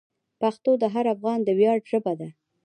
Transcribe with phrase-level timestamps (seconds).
[0.41, 2.29] پښتو د هر افغان د ویاړ ژبه ده.